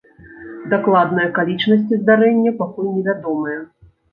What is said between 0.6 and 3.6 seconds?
Дакладныя акалічнасці здарэння пакуль невядомыя.